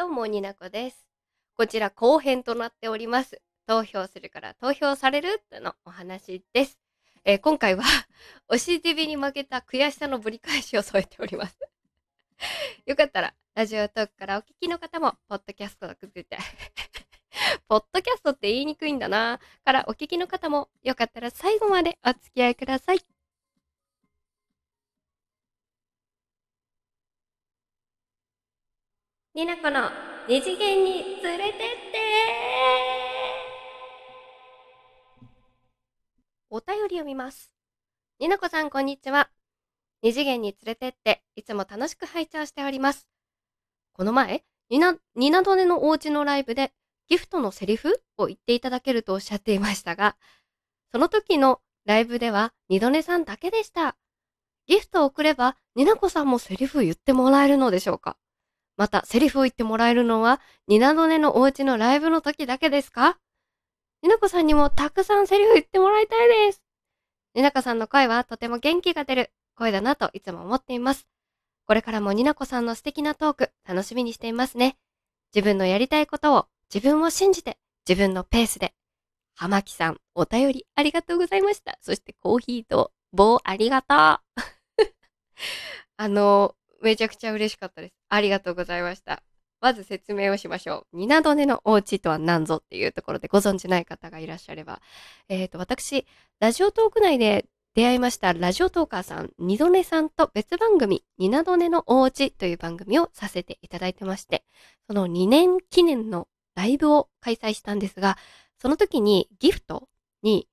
[0.00, 1.06] どうも、になこです。
[1.54, 3.42] こちら後編となっております。
[3.66, 6.78] 投票するから投票されるとのお話です。
[7.26, 7.84] えー今回は、
[8.48, 11.58] おし TV に負けた悔しさのぶり返しを添えております。
[12.86, 16.38] よかったら、ラジオトークからお聞きの方も、ポッドキャストをくってて、
[17.68, 22.89] ポッドキャストって言いにくいんだなからお聞きの方も、よかったら最後までお付き合いください。
[30.30, 30.92] 二次元に
[31.24, 31.98] 連れてって
[36.48, 37.50] お便り読みます。
[38.20, 39.28] になこさんこんにちは。
[40.02, 43.08] 二次元に連れてって、いつも楽しく拝聴しております。
[43.92, 46.70] この前、にな、になどねのお家のライブで、
[47.08, 50.14] ギフトのセリフを言っていただけるとおっしゃっていましたが、
[50.92, 53.96] その時のライブでは、にどねさんだけでした。
[54.68, 58.16] ギフトを送れば、になこさんもセリフ言ってもらえるのでしょうか
[58.80, 63.18] また、セリフを言ってもらえるのは、ニナドネのお家のライブの時だけですか？
[64.00, 66.62] ニナコさんにもたくさんセリフ言ってもらいたいです。
[67.34, 71.06] ニナコさんの声はとても元気が出る声だなといつも思っています。
[71.66, 74.78] これからもニナコさんの素敵なトーク、楽しみにしていますね。
[75.34, 78.72] 自分のやりたいことを、自分を信じて、自分のペースで。
[79.34, 81.76] 浜木さん、お便りありがとうございました。
[81.82, 83.96] そしてコーヒーと棒ありがとう。
[85.98, 87.94] あの、めちゃくちゃ嬉しかったです。
[88.08, 89.22] ありがとうございました。
[89.60, 90.96] まず説明をしましょう。
[90.96, 94.80] ニナドネのお家とは何ぞっていうところでご存知ない方がいらっしゃれば。
[95.28, 96.06] えっ、と、私、
[96.38, 104.44] ラジオトーク内で出会いましたラジオトーカーさん、ニドネさんと別番組、ニナドネのお家という番組をさせていただいてまして、
[104.86, 108.16] その2年記念のライブを開催したんですが、
[108.58, 109.88] その時にギフト
[110.22, 110.48] に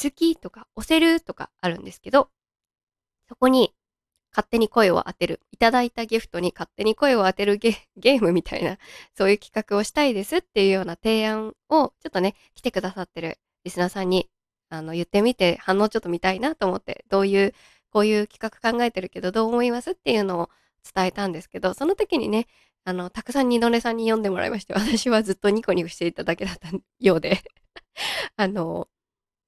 [0.00, 2.30] 好きとか押せるとかあるんですけど、
[3.28, 3.72] そこに
[4.30, 5.40] 勝手に声を当てる。
[5.52, 8.78] いただいたギフトに勝手に声を当てるゲームみたいな、
[9.16, 14.28] そういう企画をしたいですっていうような提案を、ちょっとね、来てくださってるリスナーさんに、
[14.70, 17.54] あの、言ってみて、反応ちょっと見たいなと思って、どういう、
[17.90, 20.50] こういう企画考えてるけど、どう思いますっていうのを
[20.94, 22.46] 伝えたんですけど、その時にね、
[22.84, 26.68] あの、たくさん二度寝さんに読んでもらいまして、私はずっとニコニコしていただけだった
[27.00, 27.42] ようで、
[28.36, 28.88] あの、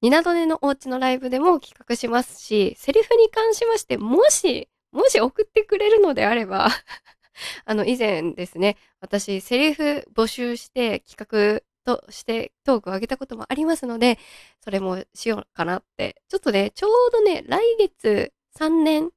[0.03, 6.69] ニナドネのお家のライブでも企画しますし、セリフに関しまして、もし、もし送ってくれるのであれば、
[7.67, 14.19] あの、以前ですね、私、セリフ募集して企画としてトークを上げたこともありますので、
[14.65, 16.23] それもしようかなって。
[16.29, 19.11] ちょっとね、ちょうどね、来月3年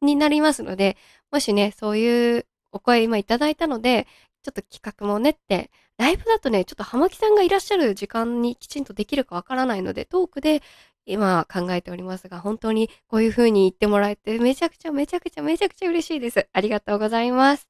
[0.00, 0.96] になりますので、
[1.30, 4.06] もしね、そういうお声今いただいたので、
[4.42, 5.70] ちょっと企画も練って、
[6.02, 10.60] ライブだとね、ちょっと浜木さんがいらっしゃる時間にきちんとできるかわからないので、トークで
[11.06, 16.48] 今考えておりますが、本当にこういう風に言ってもらえて、めちゃくちゃめちゃくちゃめちゃくちゃ嬉しいです。
[16.52, 17.68] ありがとうございます。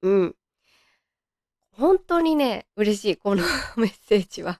[0.00, 0.36] うん。
[1.72, 3.42] 本当にね、嬉しい、この
[3.76, 4.58] メッセージは。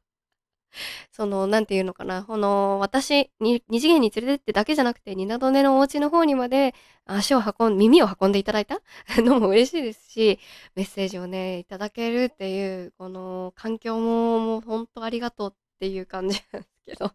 [1.13, 6.75] その、なんていうのかな、この、私、二次元に連れてってだけじゃなくて、ニナドネのお家の方にまで
[7.07, 8.81] 足を運ん、耳を運んでいただいた？
[9.23, 10.39] のも嬉しいですし、
[10.75, 17.13] メッセージをね、いただけるっていう、この環境も、もう本当ありがとうっていう感じなんですけど。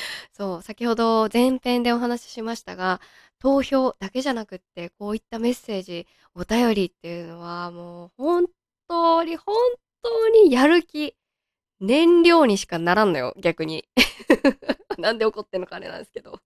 [0.32, 3.00] そう、先ほど前編でお話ししましたが、
[3.38, 8.46] 投票だけじゃなくって、こういったメッセージ、お便りっていうのは、もう本
[8.88, 9.54] 当に、本
[10.02, 11.16] 当にやる気、
[11.82, 13.84] 燃料にしかならんのよ、逆に。
[14.98, 16.40] なんで怒ってんのかあれなんですけど。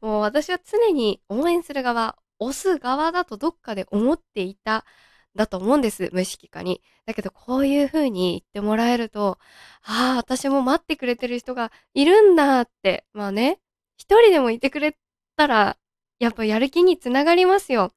[0.00, 4.84] もう私は常に応援する側、押す側だとどっかで思っていた、
[5.34, 6.82] だと思うんです、無意識化に。
[7.06, 9.38] だけど、こういう風に言ってもらえると、
[9.84, 13.04] ああ、私も待ってくれてる人がいるんだって。
[13.12, 13.60] まあね、
[13.96, 14.96] 一人でもいてくれ
[15.36, 15.76] たら、
[16.18, 17.92] やっぱやる気につながりますよ。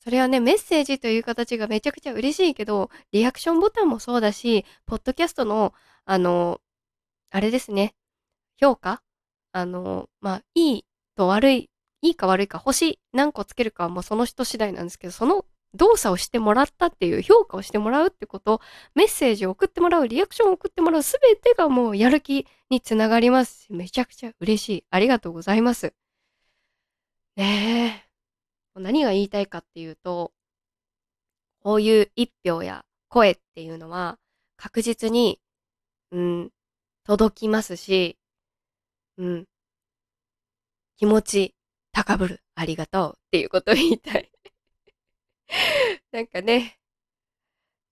[0.00, 6.60] それはね、メッセージという形がめちゃくちゃ嬉しいけど、リアクションボタンもそうだし、ポッドキャストの、あの、
[7.30, 7.94] あれですね、
[8.56, 9.02] 評価？
[9.52, 10.84] あの、まあ、いい
[11.16, 11.70] と悪い、
[12.00, 15.44] いいか悪いか、星何個つけるかはもうその人次第なんですけど、その
[15.74, 18.60] 動作をしてもらったっていう評価をしてもらうってこと、
[18.94, 24.84] メッセージを送ってもらう、リアクションを送ってもらう、すべてがもうやる気につながりますし、めちゃくちゃ嬉しい。
[24.90, 25.92] ありがとうございます。
[27.36, 28.07] ねえ。
[28.78, 30.32] 何が言いたいかっていうと、
[31.60, 34.18] こういう一票や声っていうのは
[34.56, 35.40] 確実に、
[36.12, 36.50] うん、
[37.04, 38.18] 届きますし、
[39.16, 39.46] うん、
[40.96, 41.54] 気持ち
[41.92, 42.42] 高ぶる。
[42.54, 44.30] ありがとうっていうことを言いたい。
[46.12, 46.77] なんかね、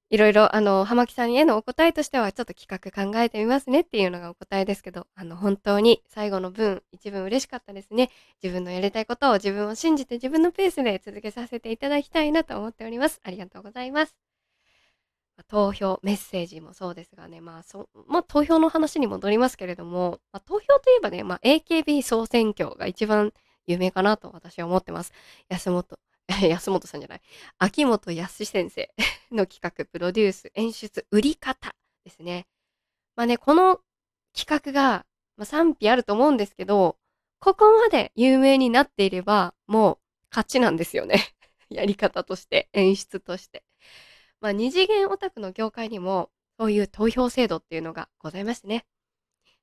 [0.09, 8.11] いろいろ、あの、浜木さんへのお答えとしては、ちょっと企画考えてみますねっていうのがお答えですけど、あの、本当に最後の分、一文嬉しかったですね。
[8.41, 13.21] 自分のやりたいことを自分を信じて自分のペースで続けさせていただきたいなと思っております。
[13.25, 14.15] ありがとうございます。
[15.49, 23.33] 投票、メッセージもそうですがね、まあ、そ、まあ、投票の話に戻りますけれども、まあ、投票といえばね、まあ、AKB 総選挙が一番
[23.67, 25.13] 有名かなと私は思ってます。
[25.49, 25.99] 安本、
[26.49, 27.21] 安本さんじゃない。
[27.59, 28.93] 秋元康先生
[29.31, 31.75] の企画、プロデュース、演出、売り方
[32.05, 32.47] ですね。
[33.15, 33.81] まあね、この
[34.35, 35.07] 企画が、
[35.37, 36.99] まあ、賛否あると思うんですけど、
[37.39, 39.99] ここまで有名になっていれば、もう
[40.31, 41.23] 勝ちなんですよね。
[41.71, 43.65] やり方として、演出として。
[44.41, 48.87] まあ、二次元オタクの業界にも、そういう投票制度っていうのがございますね。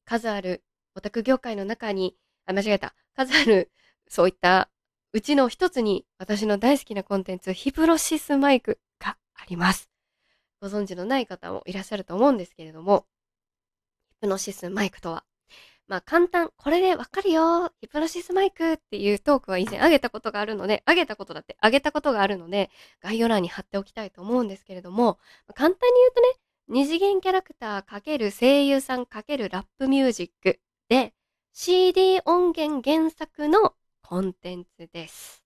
[0.05, 0.63] 数ある
[0.95, 2.95] オタク業界の中に、あ、間違えた。
[3.15, 3.71] 数ある、
[4.07, 4.69] そういった
[5.15, 9.91] うちの一つに私の大好きなコンテンツ、ヒプロシスマイクがあります。
[10.59, 13.05] ご存知のない方もいらっしゃると思うんですけれども、
[14.09, 15.23] ヒプノシスマイクとは、
[15.87, 25.19] まあ簡単、これでわかるよヒプノシスマイクっていうトークは以前上げたことがあるので、上げたことだって上げたことがあるので、概要欄に貼っておきたいと思うんですけれども、
[25.53, 26.27] 簡単に言うとね、
[26.69, 31.13] 二次元キャラクター×声優さん×ラップミュージックで、
[31.51, 33.75] CD 音源原作の
[34.13, 35.43] コンテンツです。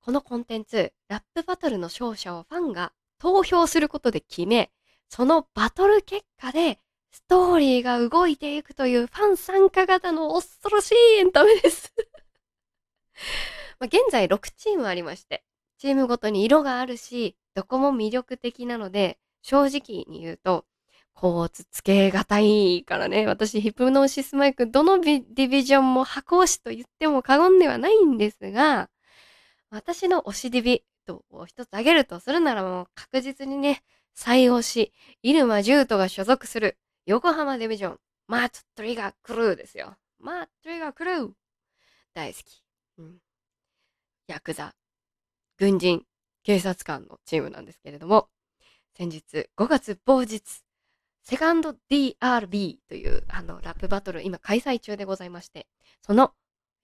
[0.00, 4.70] このコンテンツ、ラップバトルの勝者をファンが投票することで決め、
[5.08, 6.78] そのバトル結果で
[7.10, 11.92] ストーリーが動いていくというファン参加型の恐ろしいエンタメです
[13.80, 15.42] ま現在6チームありまして、
[15.78, 20.66] チームごとに色があるし、どこも魅力的なので、正直に言うと、
[21.16, 23.26] こう、つつけがたいからね。
[23.26, 28.90] 私、ヒプノーシスマイク、どのディビジョンも箱推しと言っても過言ではないんですが、
[29.70, 30.84] 私の推しディビ
[31.30, 33.82] を一つ挙げるとするならもう確実にね、
[34.14, 34.92] 最推し、
[35.22, 39.96] 入間獣人が所属する横浜ディビジョン、マート・トリガー・クルーですよ。
[40.18, 41.30] マート・トリガー・クルー
[42.12, 42.62] 大好き。
[42.98, 43.18] うん。
[44.26, 44.74] ヤクザ、
[45.56, 46.04] 軍人、
[46.42, 48.28] 警察官のチームなんですけれども、
[48.98, 50.65] 先日5月某日、
[51.28, 55.66] セカンド DRB というあのラップバトル今開催中でございまして、
[56.00, 56.30] その、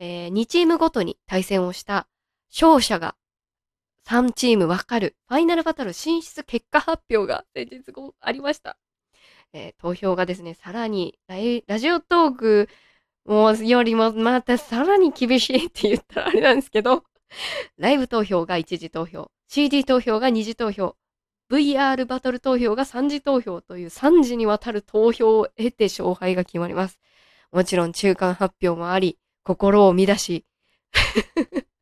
[0.00, 2.09] えー、2チームごとに対戦をした
[2.53, 3.15] 勝者が
[4.09, 8.77] 3チーム分かるファイナルバトル進出結果発表が先日ありました。
[9.53, 12.69] えー、投票がですね、さらにラジオトーク
[13.25, 17.05] もよりもまたさらに厳しいって言ったらあれなんですけど、
[17.79, 20.97] ライブ投票が1次投票、CD 投票が2次投票、
[21.53, 26.99] VR バトル投票が3次投票という3次にわたる投票を得て勝敗が決まります。
[27.53, 30.47] もちろん中間発表もあり、心を乱し、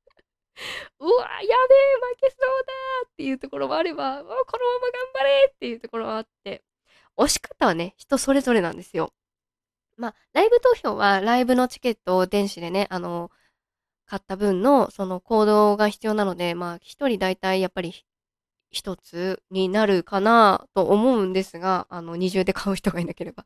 [0.98, 1.56] うわ、やべえ、
[2.00, 2.72] 負けそうだ
[3.06, 6.64] っていうところもあれば、もうこのまま頑張れっていうところもあって、
[7.16, 9.12] 押し方はね、人それぞれなんですよ。
[9.96, 13.30] まあ、ライブ投票はライブのチケットを電子でね、あの、
[14.06, 18.04] 買った分のその行動が必要なので、まあ、一人大体やっぱり
[18.70, 23.44] 一つになるかなと思うんですが、あの、二重で買う人がいなければ。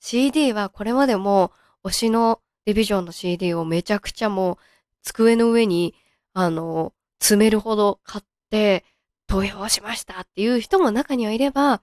[0.00, 1.52] CD はこれまでも
[1.84, 4.56] 推しのディビジョンの CD をめちゃくちゃもう
[5.02, 5.94] 机の上に、
[6.34, 8.84] あの、詰めるほど買って
[9.26, 11.82] 投票しましたっていう人も中にはいれば、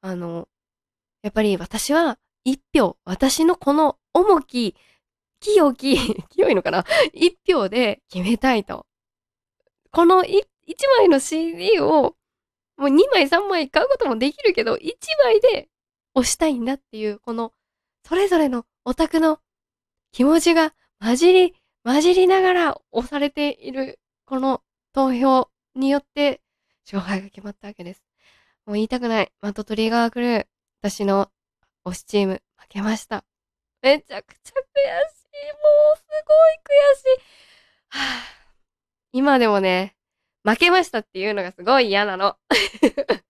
[0.00, 0.48] あの、
[1.22, 4.76] やっぱり私は一票、私のこの重き、
[5.40, 5.96] 清き、
[6.30, 6.84] 清いのかな？
[7.12, 8.86] 一票で決めたいと。
[9.90, 10.46] この一
[10.98, 12.14] 枚の CD を
[12.76, 14.92] もう2枚3枚買うこともできるけど、1
[15.24, 15.68] 枚で
[16.14, 17.52] 押したいんだっていう、この、
[18.06, 19.40] それぞれのオタクの
[20.12, 21.54] 気持ちが混じり、
[21.84, 26.40] 混じりながら押されている、この投票によって、
[26.84, 28.02] 勝敗が決まったわけです。
[28.66, 29.32] もう言いたくない。
[29.40, 30.46] マットトリガークルー、
[30.82, 31.30] 私の
[31.84, 33.24] 推しチーム、負けました。
[33.82, 34.52] めちゃくちゃ悔しい。
[34.52, 35.58] も
[35.94, 37.24] うすごい悔しい。
[37.88, 38.04] はぁ、
[39.12, 39.95] 今でもね、
[40.46, 42.36] 負けましたっていうのがすごい嫌なの。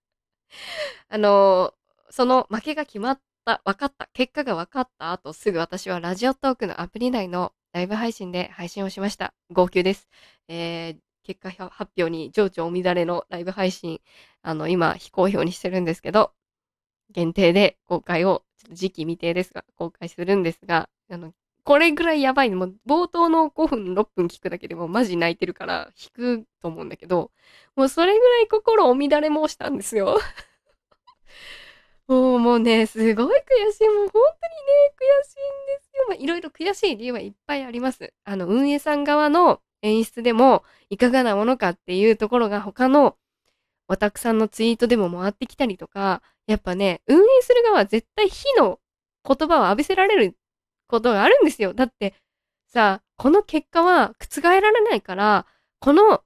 [1.09, 9.33] あのー、その負けが決まった、分かった、結果が分かった後、すぐ私はラジオトークのアプリ内のライブ配信で配信をしました。
[9.51, 10.09] 号泣です。
[10.49, 14.03] えー、結果発表に情緒お乱れのライブ配信、
[14.43, 16.35] あの、今、非公表にしてるんですけど、
[17.11, 21.33] 限定で公開を、ちょっと時期未定ですが、公開するんですが、あの、
[21.67, 22.57] これぐらいやばいの。
[22.57, 27.33] もう冒頭の5分、6分聞くだけでもマジ泣いてるから引くと思うんだけど、
[27.75, 30.21] もうそれぐらい心を乱れ申したんですよ。
[32.07, 33.89] もうもうね、すごい悔しい。
[33.89, 34.29] もう本当にね、
[34.95, 36.07] 悔しいんですよ。
[36.09, 38.15] まあ、いろいろ悔しい理由はいっぱいあります。
[38.25, 43.17] あの、運営さん側の演出でもいかがなものかっていうところが他の
[43.89, 48.79] おたくさんのツイートでも回ってきたりとか、やっぱね、運営する側は絶対火の
[49.27, 50.37] 言葉を浴びせられる
[50.89, 51.75] ことがあるんですよ。
[51.75, 52.15] だって、
[52.67, 55.47] さ、この結果は覆られないから、
[55.81, 56.23] この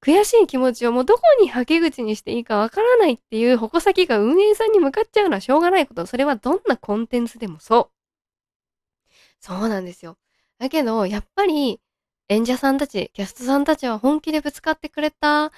[0.00, 6.06] 悔しい気持ちをもうどこにはけ口にしていいかわからないっていう矛先が運営さんに向かっちゃうのはしょうがないこと。
[6.06, 7.98] それはどんなコンテンツでもそう。
[9.40, 10.16] そうなんですよ。
[10.58, 11.80] だけど、やっぱり
[12.28, 15.52] 演者さんたち、キャストさんたちは本気でぶつかってくれた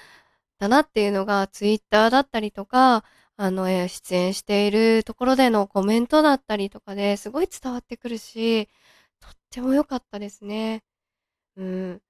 [0.59, 3.03] だなっていうのがツイッターだったりとか、
[3.37, 8.67] あの、出演しているところでのコメントだったりとかですごい伝わってくるし、
[9.19, 10.83] とっても良かったですね。
[11.57, 12.01] うん。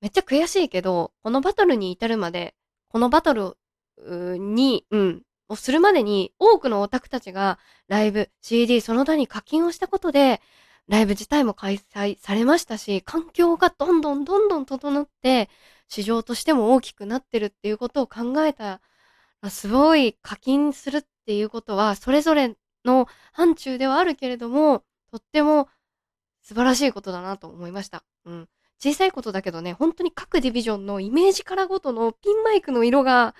[0.00, 2.54] めっちゃ悔しいけど、このバトルに至るまで、
[2.88, 3.56] このバトル
[4.38, 10.40] に、うん、をするまでに多くのオタクたちがライブ、CD その他に課金をしたことで、
[10.88, 15.48] ライブ自体も開催されましたし、環境がどんどんどんどん整って、
[15.88, 18.80] 市場としても大きくなってるっていうことを考えた、
[19.50, 25.68] すごい課金するっていうことは、それぞれの範疇ではあるけれども、とっても
[26.42, 28.04] 素晴らしいことだなと思いました。
[28.24, 28.48] うん。
[28.78, 33.34] 小さいことだけどね、本当に各ディビジョンのイメージカラーごとのピンマイクの色が、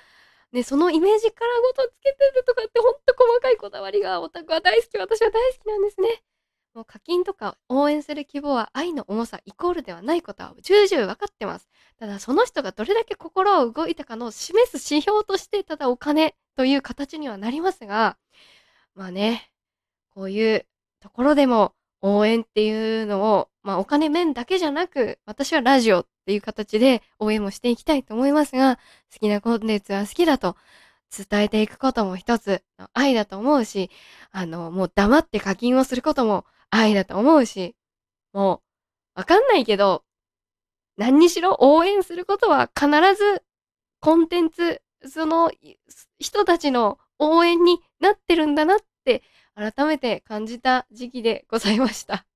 [0.53, 6.23] ね、そのイメージカラーごとつけてるとかってほんと細かいこだわりがオタクは大好き、私は大好きなんですね。
[6.75, 11.69] もう課金とか応援する希望は愛の重さイコールではないことは重々分かってます。
[11.99, 18.17] ただその人がどれだけ心を動いたかの示す指標としてただお金という形にはなりますが、
[18.95, 19.51] まあね、
[20.15, 20.67] こういう
[21.01, 28.77] ところでも応援っていうのを、まあお金面だけじゃなく、私はラジオっていう形で応援もしていきたいと思いますが、
[29.13, 30.57] 好きなコンテンツは好きだと
[31.17, 33.91] 伝えていくことも一つの愛だと思うし、
[34.31, 37.77] あの、もう黙って課金をすることも愛だと思うし、
[38.33, 38.63] も
[39.17, 40.05] う、わかんないけど、
[40.97, 43.43] 何にしろ応援することは必ず
[44.01, 45.53] コンテンツ、その
[46.19, 49.23] 人たちの応援になってるんだなって
[49.55, 52.27] 改めて感じた時期でございました。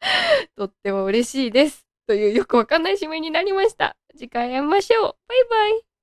[0.56, 1.86] とっても嬉しいです。
[2.06, 3.96] というよくわかんない締めになりました。
[4.16, 5.16] 次回会いましょう。
[5.28, 5.84] バイバイ。